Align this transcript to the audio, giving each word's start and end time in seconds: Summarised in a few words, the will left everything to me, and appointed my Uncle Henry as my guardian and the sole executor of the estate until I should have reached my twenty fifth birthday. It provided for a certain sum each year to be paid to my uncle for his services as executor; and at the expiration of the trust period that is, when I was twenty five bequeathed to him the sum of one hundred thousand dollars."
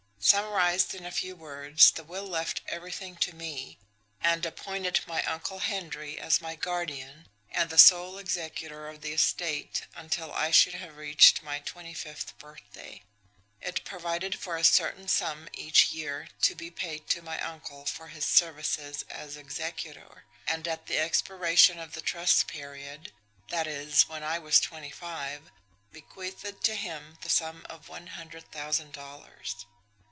Summarised 0.23 0.93
in 0.93 1.03
a 1.03 1.11
few 1.11 1.35
words, 1.35 1.89
the 1.89 2.03
will 2.03 2.27
left 2.27 2.61
everything 2.67 3.15
to 3.15 3.33
me, 3.33 3.79
and 4.21 4.45
appointed 4.45 4.99
my 5.07 5.23
Uncle 5.23 5.57
Henry 5.57 6.19
as 6.19 6.39
my 6.39 6.53
guardian 6.55 7.27
and 7.49 7.71
the 7.71 7.77
sole 7.79 8.19
executor 8.19 8.87
of 8.87 9.01
the 9.01 9.13
estate 9.13 9.87
until 9.95 10.31
I 10.31 10.51
should 10.51 10.75
have 10.75 10.95
reached 10.95 11.41
my 11.41 11.57
twenty 11.57 11.95
fifth 11.95 12.37
birthday. 12.37 13.01
It 13.61 13.83
provided 13.83 14.37
for 14.39 14.57
a 14.57 14.63
certain 14.63 15.07
sum 15.07 15.49
each 15.53 15.89
year 15.91 16.27
to 16.43 16.53
be 16.53 16.69
paid 16.69 17.09
to 17.09 17.23
my 17.23 17.41
uncle 17.41 17.85
for 17.87 18.09
his 18.09 18.23
services 18.23 19.03
as 19.09 19.35
executor; 19.35 20.25
and 20.45 20.67
at 20.67 20.85
the 20.85 20.99
expiration 20.99 21.79
of 21.79 21.93
the 21.93 22.01
trust 22.01 22.45
period 22.45 23.11
that 23.49 23.65
is, 23.65 24.07
when 24.07 24.21
I 24.21 24.37
was 24.37 24.59
twenty 24.59 24.91
five 24.91 25.49
bequeathed 25.91 26.63
to 26.63 26.75
him 26.75 27.17
the 27.23 27.29
sum 27.29 27.65
of 27.71 27.89
one 27.89 28.05
hundred 28.05 28.51
thousand 28.51 28.91
dollars." 28.93 29.65